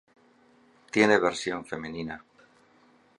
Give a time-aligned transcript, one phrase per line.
[0.89, 2.23] Tiene versión femenina.